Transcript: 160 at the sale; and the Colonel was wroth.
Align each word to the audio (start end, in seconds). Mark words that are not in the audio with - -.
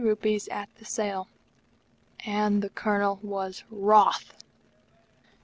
160 0.01 0.49
at 0.49 0.67
the 0.79 0.83
sale; 0.83 1.27
and 2.25 2.63
the 2.63 2.69
Colonel 2.69 3.19
was 3.21 3.63
wroth. 3.69 4.33